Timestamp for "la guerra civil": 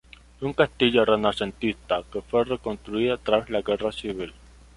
3.51-4.33